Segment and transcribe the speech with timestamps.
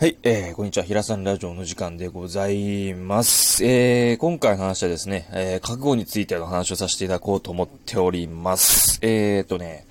[0.00, 0.84] はい、えー、こんにちは。
[0.84, 3.64] 平さんラジオの時間でございます。
[3.64, 9.00] えー、今回の話はですね、えー、覚悟についての話をさせていただこうと思っております。
[9.02, 9.88] えーとね、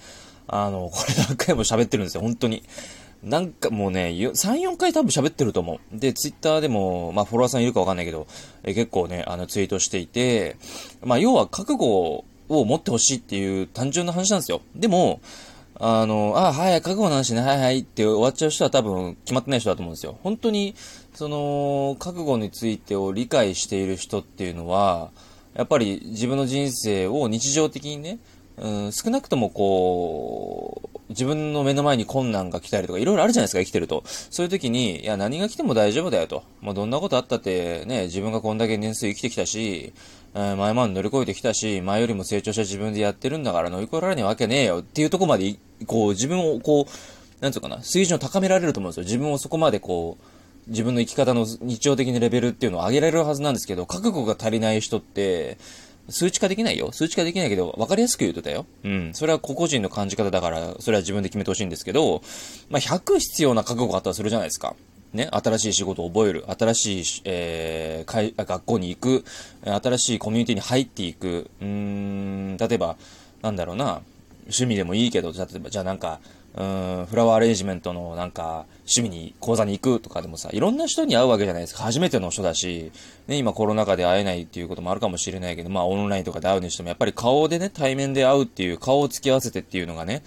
[0.48, 2.64] あの、 これ何回も喋ってるんですよ、本当に。
[3.22, 4.32] なんかもうね、3、
[4.62, 6.00] 4回多分喋ってると思う。
[6.00, 8.28] で、ツイッターでも、まあフォロワーさんいるかわかんないけど、
[8.64, 10.56] えー、結構ね、あのツイートしていて、
[11.04, 14.62] まあ要は覚悟を持ってほしいっていう単純な話なんですよ。
[14.74, 15.20] でも、
[15.80, 20.18] あの、あ、はい、覚悟の話ね、はいはいって終わっちゃう人は多分決まってない人だと思うんですよ。
[20.24, 20.76] 本当に、
[21.14, 25.12] その、覚悟についてを理解している人っていうのは、
[25.54, 28.20] やっぱり自分の人生を日常的にね、
[28.58, 34.04] うん、少なくともこう、自分の目の前に困難が来たりとか、いろいろあるじゃないですか、生きてると。
[34.06, 36.44] そういう時に、いや、何が来ても大丈夫だよと。
[36.62, 39.94] まあ、どんなことあったって、ね、自分がこんだけ年数生きてきたし、
[40.34, 45.56] え前まで乗り越えてきたし、前よりも成長した自分でやってるんだから乗り越えられないわけねえよっていうとこまで、
[45.86, 49.04] こう、自分をこう、なんつうかな、水準を高められると思うんですよ。
[49.04, 55.58] 自分をそこまでこう、自分の生き方の日常的なレベルっていうのを上げられるはずなんですけど、覚悟が足りない人って、
[56.10, 56.92] 数値化できないよ。
[56.92, 58.66] 数値化できないけど、分かりやすく言うとだよ。
[58.84, 59.12] うん。
[59.14, 62.22] それは個々人の感じ方だから、それは自分で決めてほしいんですけど、
[62.70, 64.76] まあ、100必要な覚悟があったらするじゃないですか。
[65.14, 69.26] ね、新しい仕事を覚える、新しい、えー、学校に行く、
[69.64, 72.98] 新しいコミュニティに入っていく、うーん、例えば、
[73.42, 74.02] なんだろうな、
[74.48, 76.20] 趣味でもいいけど、例えば、じゃあなんか、
[76.56, 81.84] うん、フラワーアレンジメントのなんか、趣味に、講座に行くとかでもさ、いろんな人に会うわけじゃないですか。
[81.84, 82.92] 初めての人だし、
[83.28, 90.24] ね、今コロナ禍で会えないっていうこともあるかもしれないけど、まあオンラインとかで会うにしても、やっぱり顔でね、対面で会うっていう、顔を付き合わせてっていうのがね、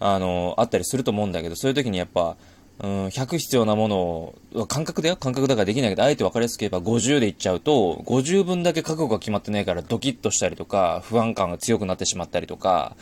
[0.00, 2.36] あの、あったりすると思うんだけど、そういう時にやっぱ、
[2.80, 12.96] うん、100必要なものを、感覚だよ感覚だからできないけど、あえて分かりやすく言えば50でいっちゃうと、50分だけ覚悟が決まってないからドキッとしたりとか、不安感が強くなってしまったりとか、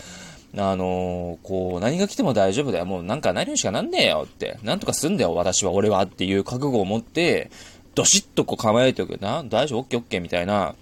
[0.57, 2.87] あのー、こう、何が来ても大丈夫だよ。
[2.87, 4.59] もうなんか何にしかなんねえよって。
[4.63, 7.51] なんとかすんだよ、私は、俺はっていう覚悟を持って、
[7.95, 9.19] どしっとこう構えておく。
[9.19, 9.81] な、大丈夫？
[9.81, 10.75] オッケーオッケーみたいな、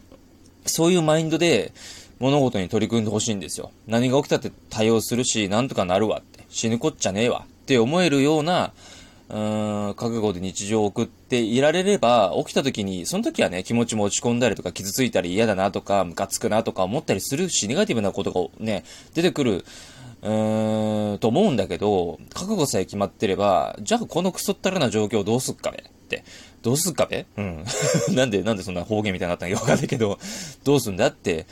[0.67, 1.73] そういうマインドで
[2.19, 3.71] 物事に取り組んでほしいんですよ。
[3.87, 6.45] 何が起きたって対応するし、なんとかなるわって。
[6.49, 7.45] 死ぬこっちゃねえわ。
[7.47, 8.73] って思えるような、
[9.31, 9.33] う
[9.91, 19.65] ん、覚悟で日常を送っていられれば、起きた時に、その時はね、気持ちも落ち込んだりとか、傷ついたり嫌だなとか、ムカつくなとか思ったりするし、ネガティブなことがね、出てくる、
[20.23, 25.85] うーん、と思うんだけど、覚悟さえ決まってれば、じゃあこのクソったらな状況どうすっかね？
[25.87, 26.25] って。
[26.63, 27.65] どうすっかべうん。
[28.15, 30.19] なんで、なんでそんな方言みたいになったのかわかんないけど、
[30.65, 31.09] どうすんだ？
[31.09, 31.47] って、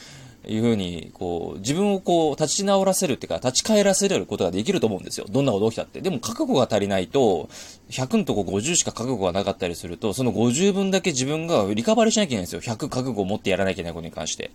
[0.48, 5.26] いうふうに、こう、自分をこう、立ち直らせるっていうか、立ち返らせることができると思うんですよ。
[5.30, 6.00] どんなこと起きたって。
[6.00, 7.48] でも、覚悟が足りないと、
[7.90, 12.60] 100のとこ50しか覚悟がなかったりすると、その50分だけ自分がリカバリーしなきゃいけないんですよ。
[12.60, 14.50] 100覚悟を持ってやらなきゃいけないことに関して。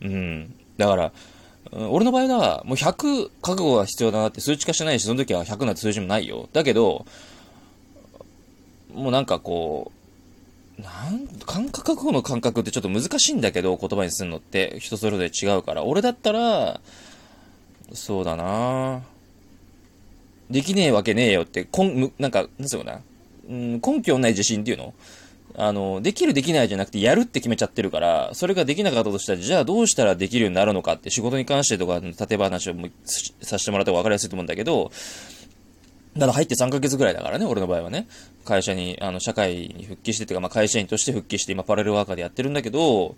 [0.00, 0.54] うん。
[0.78, 1.12] だから、
[1.72, 6.48] 俺の場合は、もう100覚悟が必要だなって数値化してないし、その時は100なんて数字もないよ。
[6.52, 7.04] だけど、
[8.94, 9.99] もうなんかこう、
[10.82, 15.84] なん感覚覚悟の感覚ってちょっと難しいんだけど、言葉にするのって人それぞれ違うから。
[15.84, 16.80] 俺だったら、
[17.92, 19.02] そうだな
[20.48, 23.00] できねえわけねえよって、こん、なんか、なんつうのかな。
[23.48, 24.94] うん、根拠ない自信っていうの？
[25.56, 32.74] あの、できるできないじゃなくて、やるって決めちゃってるから、それができなかったとしたら、じゃあどうしたらできるようになるのかって、仕事に関してとか、例え話を
[33.42, 34.92] させてもらった方が分かりやすいと思うんだけど、
[36.14, 38.08] だから入って3ヶ月ぐらいだからね、俺の場合はね。
[38.44, 43.14] 会社に、あの、社会に復帰しててか、まあ、会社員として復帰して、今、パラレルワーカーでやってるんだけど、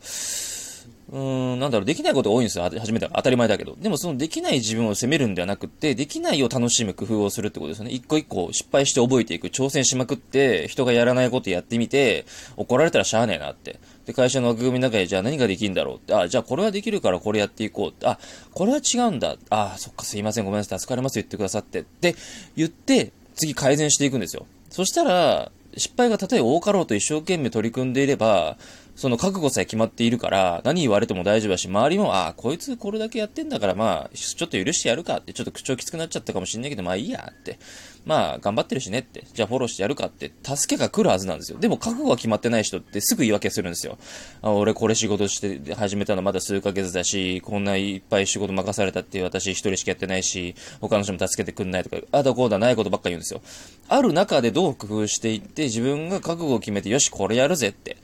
[1.12, 2.65] うーん、なんだろう、できないことが多いんですよ。
[2.65, 3.77] 初めて当たり前だけど。
[3.78, 7.91] でもそのできない自分を責めるんではなくて、できないを楽しむ工夫をするってことですよね。
[7.91, 12.25] 一個一個失敗して覚えていく、挑戦しまくって、人がやらないことやってみて、
[12.56, 13.78] 怒られたらしゃあねえなって。
[14.06, 16.15] で、会社の枠組みの中で、じゃあ何ができるんだろうって。
[16.15, 18.06] あ、じゃあこれはできるからこれやっていこうって。
[18.06, 18.19] あ、
[18.55, 19.37] これは違うんだ。
[19.50, 21.81] あ、そっかすいません、ごめんなさい、助かります、言ってくださって。
[21.81, 22.17] って
[22.56, 24.47] 言って、次改善していくんですよ。
[24.71, 28.56] そしたら、失敗がたとえ多かろうと一生懸命取り組んでいれば、
[28.94, 37.58] その覚悟さえ決まっているから、何言われても大丈夫だし、周りも、ああ、こいつこれだけやってんだから、まあ、ちょっと許してやるかって、ちょっと口調きつくなっちゃったかもしんないけど、まあいいやって。
[38.05, 39.25] まあ、頑張ってるしねって。
[39.32, 41.58] じゃあフォローしてやるかって、助けが来るはずなんですよ。
[41.58, 43.96] でも覚悟が決まってない人ってすぐ言い訳するんですよ。
[44.43, 53.40] あ俺これ仕事して始めたのまだ数ヶ月だし、こんないっぱい仕事任されたって私一人しかやってないし、他の人も助けてくんないとか、あだこうだないことばっか言うんですよ。
[53.88, 57.96] ある中でどう工夫していって、自分が覚悟を決めて、よし、これやるぜって。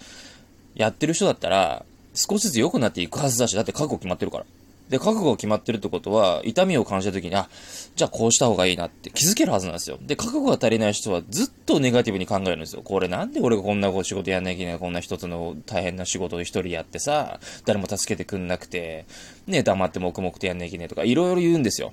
[0.78, 1.84] やってる人だったら、
[2.14, 4.44] 少しずつ良くなっていくはずだし、だって覚悟決まってるから。
[4.88, 7.48] で、覚悟が決まってるってことは、痛みを感じた時に、あ、
[7.94, 9.98] じゃあこうした方がいいなって気づけるはずなんですよ。
[10.00, 12.82] で、覚悟が足りない人はずっとネガティブに考えるんですよ。
[12.82, 19.04] これなんで俺がこんな仕事やんなきゃいけないこんな一つの大変な仕事を一人やってさ、誰も助けてくんなくて、
[19.46, 21.92] ね、黙って黙々とやんなきゃいけないとか、いろいろ言うんですよ。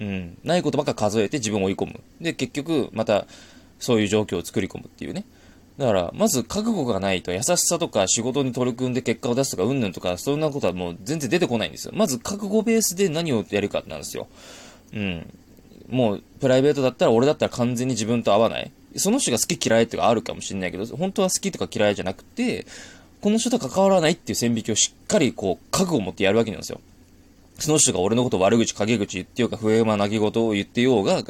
[0.00, 0.38] うん。
[0.44, 2.00] ないことばっか数えて自分を追い込む。
[2.20, 3.26] で、結局、また、
[3.78, 5.24] そういう状況を作り込むっていうね。
[5.80, 11.94] だから、まず覚悟がないと優しさとか仕事に取り組んで結果を出すとか、うんぬんとか、そんなことはもう全然出てこないんですよ。
[11.96, 14.28] まず覚悟ベースで何をやるかなんですよ。
[14.92, 15.26] うん。
[15.88, 18.70] もう、プライベートだったら俺だったら完全に自分と合わない。
[18.96, 22.66] その人が好き嫌いっていうかあるかもしれないけど、本当は好きとか嫌いじゃなくて、
[23.22, 26.82] この人と関わらないっていう線引きをしっかりこう、覚悟を持ってやるわけなんですよ。
[27.62, 31.22] その人が俺のこと悪口、陰口言ってようか、不平不満なき事を言ってようが、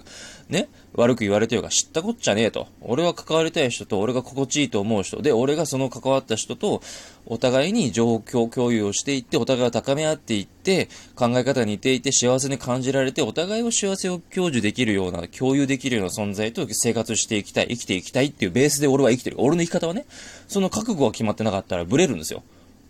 [0.49, 2.67] ね、悪く言われてようが、知ったこっちゃねえと。
[2.81, 6.83] 俺は関わりたい人と、俺が心地いいと思う人で、俺がその関わった人と、
[7.27, 19.37] お互いに状況共有をしていって、お互いを高め合っていって、考え方が似ていて、幸せに感じられて、お互いを幸せを享受できるような、共有できるような存在と生活していきたい、生きていきたいっていうベースで俺は生きてる。
[19.39, 20.07] 俺の生き方はね、
[20.49, 22.43] その覚悟が決まってなかったらブレるんですよ。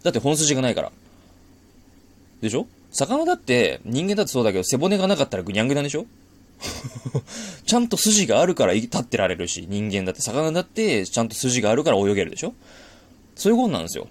[0.02, 0.92] だって本筋がないから。
[2.40, 2.66] でしょ？
[2.90, 6.06] 魚だって、人間だってそうだけど、背骨がなかったらぐにゃんぐにゃんでしょ？
[7.64, 12.54] ちゃんと筋があるから立ってられるし、人間だって、魚だって、ちゃんと筋があるから泳げるでしょ？
[13.36, 14.08] そういうことなんですよ。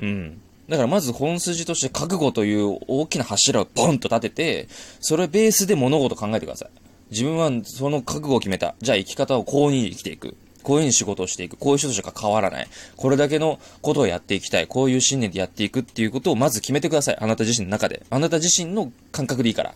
[0.00, 0.40] うん。
[0.68, 4.68] だからまず本筋として覚悟という大きな柱をポンと立てて、
[5.00, 6.68] それベースで物事考えてください。
[7.10, 8.74] 自分はその覚悟を決めた。
[8.82, 10.36] じゃあ生き方をこうに生きていく。
[10.68, 11.56] こういうふうに仕事をしていく。
[11.56, 12.68] こういう人としか変わらない。
[12.94, 14.66] これだけのことをやっていきたい。
[14.66, 17.16] こういう信念でやっていくっていうことをまず決めてください。
[17.18, 18.02] あなた自身の中で。
[18.10, 19.74] あなた自身の感覚でいいから。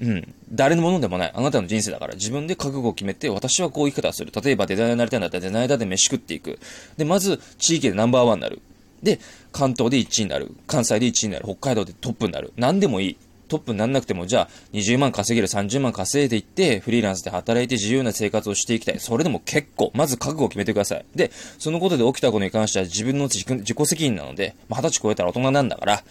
[0.00, 0.34] うん。
[0.50, 1.32] 誰のものでもない。
[1.32, 2.14] あなたの人生だから。
[2.14, 4.32] 自分で覚悟を決めて、私はこういう生き方をする。
[4.34, 6.58] 例えばデザイナーになりたいんだったらデザイナーで飯食っていく。
[6.96, 8.60] で、まず、地域でナンバーワンになる。
[9.04, 9.20] で、
[9.52, 10.50] 関東で1位になる。
[10.66, 11.44] 関西で1位になる。
[11.44, 12.52] 北海道でトップになる。
[12.56, 13.16] 何でもいい。
[13.48, 19.00] トップになんなくても、じゃあ、20万稼げる、30万稼いでいって、フリーランスで働いて自由な生活をしていきたい。
[19.00, 21.04] それでも結構、まず覚悟を決めてください。
[21.14, 26.04] で、そのことで起きたことに関しては自分の自己責任なので、まあ、20歳超えたら大人なんだから、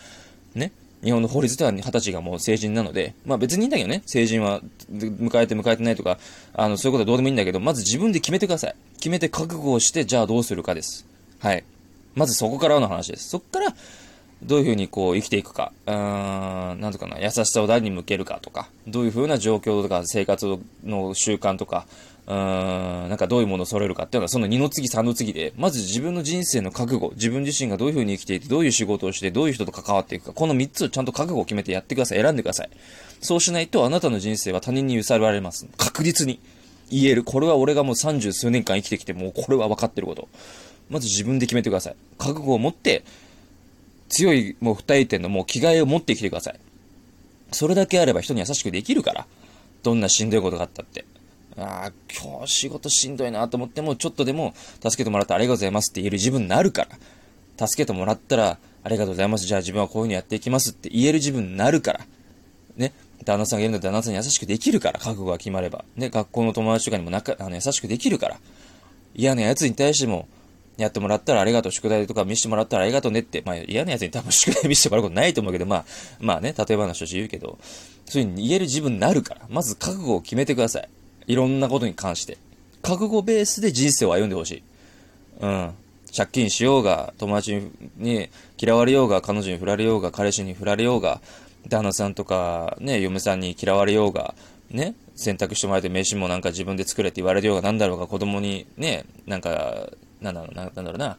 [0.56, 0.72] ね。
[1.04, 6.18] 日本の法律では20歳がもう成人なので、まあ別にいいんだけどね、成人は迎えて迎えてないとか、
[6.54, 8.76] あの、そういうことはどうでもいいんだけど、まず自分で決めてください。
[8.96, 11.06] 決めて覚悟をして、じゃあどうするかです。
[11.40, 11.66] はい。
[12.16, 13.30] まずそこからの話です。
[13.30, 13.76] そこから、
[14.46, 21.86] どういうふうにこう生きていくか、うーん、なんとかな、優しさを誰に向けるかとか、どういうふうな状況とか生活の習慣とか、
[22.28, 32.22] うーん、なんかどういうものを揃えるかっていうのはその2の次3の次で、まず自分の人生の覚悟、自分自身がどういうふうに生きていて、どういう仕事をして、どういう人と関わっていくか、この3つをちゃんと覚悟を決めてやってください。
[32.22, 32.70] 選んでください。
[33.22, 35.68] そうしないとあなたの人生は他人に揺さぶられます。
[35.78, 36.40] 確実に。
[36.90, 37.24] 言える。
[37.24, 40.28] これは俺がもう30数年間生きてきて、もうこれは分かってること。
[40.90, 41.96] まず自分で決めてください。
[42.18, 43.04] 覚悟を持って、
[44.14, 46.60] 強いもう二重点のもう着替えを持ってきてください。
[47.52, 49.26] それだけあれば人に優しくできるから。
[49.82, 51.04] どんなしんどいことがあったって。
[51.58, 56.88] ああ、今日仕事しんどいなと思っても、ちょっとでも助けてもらってありがとうございますって言える自分になるか
[57.58, 57.68] ら。
[57.68, 59.46] 助けてもらったら、ありがとうございます。
[59.46, 62.00] じゃあ自分はこういう風にやっていきますって言える自分になるから。
[62.78, 62.94] ね。
[63.26, 65.00] 旦那さんがいるんだったら旦那さんに優しくできるから。
[65.00, 65.86] 覚悟が決まれば。
[65.96, 66.10] ね。
[66.10, 68.38] 学校の友達とかにも仲、あの、優しくできるから。
[69.16, 70.28] 嫌な奴に対しても、
[70.78, 75.86] やってもらったらありがとう、宿題とか見せてもらったらありがとうねって、まあ嫌なやつに多分宿題見せてもらうことないと思うけど、まあ、
[76.20, 77.58] まあね、例え話として言うけど、
[78.06, 80.90] そういうに言える自分になるから、まず覚悟を決めてください。
[81.28, 82.38] いろんなことに関して。
[82.82, 84.64] 覚悟ベースで人生を歩んでほしい。
[85.40, 85.74] うん。
[86.16, 88.30] 借金しようが、友達に
[88.60, 91.22] 嫌われようが、彼女に振られようが、彼氏に振られようが、
[91.68, 94.36] 旦那さんとか、ね、嫁さんに嫌われようが、
[94.70, 99.90] ね、選択してもらえて飯もなんか自分で作れって言われるようがなんだろうが子供にね、なんか
[100.24, 101.18] なんだろうな、なんだろうな、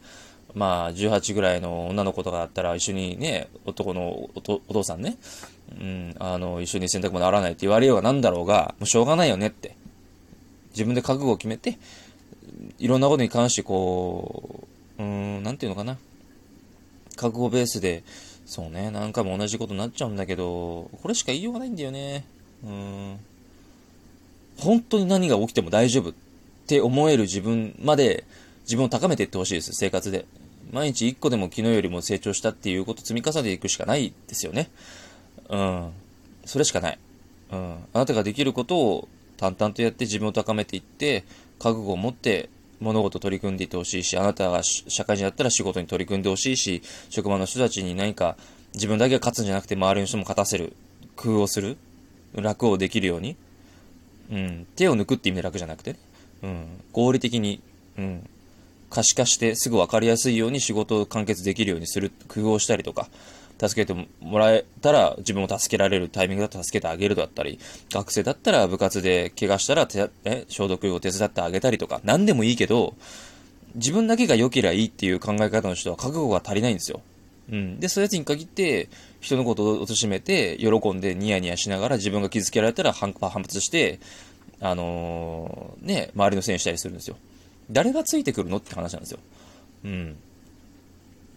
[0.55, 4.41] まあ、18ぐらいの女の子とかだったら一緒にね、男のお
[4.73, 5.17] 父さんね、
[5.81, 9.77] うん、あの、一緒に洗濯もならないって言われようがなんだろうが、もうしょうがないよねって。
[10.71, 11.79] 自分で覚悟を決めて、
[12.79, 14.67] いろんなことに関してこ
[14.99, 15.99] う、うん、なんていうのかな。
[17.17, 18.05] 覚悟ベースで、
[18.47, 22.25] そうね、何回も同じことになっちゃうんだけど、これしか言いようがないんだよね。
[22.65, 23.19] うん。
[24.59, 26.13] 本当に何が起きても大丈夫っ
[26.67, 28.25] て思える自分まで
[28.65, 30.27] 自分を高めていってほしいです、生活で。
[30.73, 34.71] 毎日一個でも昨日よりも成長したっていうことを積み重ねていくしかないですよね。
[35.49, 35.91] うん。
[36.47, 36.99] それしかない。
[37.53, 37.75] うん。
[37.93, 41.25] あなたができることを淡々とやって自分を高めていって、
[41.59, 42.49] 覚悟を持って
[42.81, 48.37] 物事取り組んでいってほしいし、あなたが社会人だったら仕事に取り組んでほしいし、職場の人たちに何か
[48.75, 50.73] 自分だけが勝つんじゃなくて周りの人も勝たせる、
[51.17, 51.77] 工夫をする、
[52.35, 53.37] 楽をできるように、
[54.33, 55.99] うん、手を抜くって意味で楽じゃなくてね、
[56.43, 57.61] うん、合理的に、
[57.97, 58.29] うん、
[58.95, 63.09] 可視化してすぐ分かりやすいように仕事を完結できるようにする工夫をしたりとか、
[63.59, 67.59] 助けてもらえたら自分を助けられるタイミングだと助けてあげるだったり、
[67.93, 72.95] 学生だったら部活で怪我したら手、え、消毒を手伝ってあげたりとか、何でもいいけど、
[73.75, 77.01] 自分だけが良ければいいっていう考え方の人は覚悟が足りないんですよ。
[77.51, 77.81] うん。
[77.81, 78.89] で、そういうやつに限って、
[79.21, 83.99] 人のことを貶めて、喜んでニヤニヤしながら自分が傷つけられたら反発して、
[84.61, 87.17] あのー、ね、周りのせいにしたりするんですよ。
[87.71, 89.19] 誰がついてくるのって話なんですよ。
[89.85, 90.17] うん。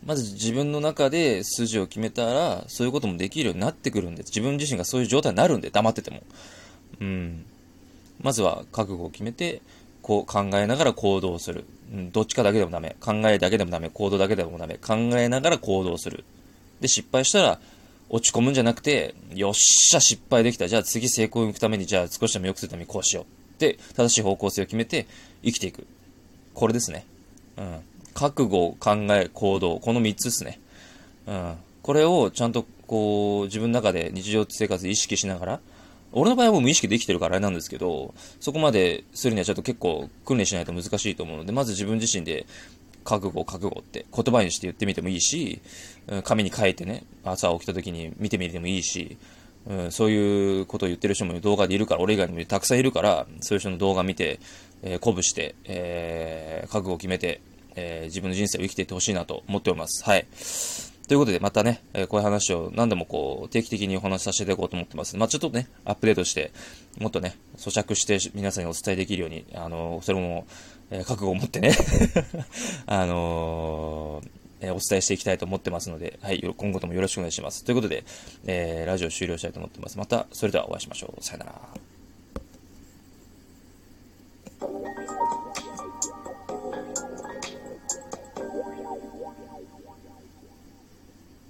[0.05, 4.27] まず自分の中で筋を決めたら、そういうこともできるようになってくるんです。
[4.27, 6.22] 自分自身がそういう状態になるんで、黙ってても。
[7.01, 7.46] うん。
[8.22, 9.62] まずは覚悟を決めて、
[10.01, 11.65] こう考えながら行動する。
[11.93, 12.96] うん、どっちかだけでもダメ。
[13.01, 13.89] 考えだけでもダメ。
[13.89, 14.75] 行動だけでもダメ。
[14.75, 16.24] 考えながら行動する。
[16.79, 17.60] で、失敗したら、
[18.10, 20.67] 落ち込むんじゃなくて、よっしゃ、失敗できた。
[20.69, 23.60] じゃあ次成功に行くために、じゃあ少しでも良くするためにこうしよう。
[23.60, 25.07] で、正しい方向性を決めて
[25.43, 25.86] 生きていく。
[26.58, 27.06] これですね。
[27.56, 27.80] うん。
[28.16, 29.80] 覚悟、考え、行動。
[29.80, 30.60] この3つですね。
[31.28, 31.54] うん。
[31.84, 35.60] これをちゃんとこう、自分の中で日常生活で意識しながら、
[36.14, 42.48] 俺の場合はもう無意識できてるからあれなんですけど、そこまでするにはちょっと結構訓練しないと難しいと思うので、まず自分自身で
[43.04, 45.62] 覚悟、覚悟って言葉にして言ってみてもいいし、
[46.24, 49.18] 紙に書いてね、朝起きた時に見てみてもいいし、
[49.70, 54.40] うん、そういうことを言ってる人も動画でいるから、俺以外にもたくさんいるから、そういう人の動画見て、
[54.84, 57.41] えー、鼓舞して、えー、覚悟を決めて、
[57.75, 60.03] えー、自分の人生を生きていってほしいなと思っております。
[60.03, 60.25] はい。
[61.07, 65.15] ということで、またね、えー、こういう話を何度もこう、定期的にお話しさせていこうと思ってます。
[65.15, 66.51] まあ、ちょっとね、アップデートして、
[67.00, 70.46] もっとね、咀嚼して皆さんにお伝えできるように、あのー、それも、
[70.91, 71.72] えー、覚悟を持ってね
[72.88, 74.22] あの
[74.62, 77.63] えお伝えしていきたいと思ってますので、はい、今後ともよろしくお願いします。
[77.63, 78.03] ということで、
[78.46, 79.98] えーラジオ終了したいと思ってます。
[79.98, 81.24] また、それではお会いしましょう。
[81.24, 81.87] さよなら。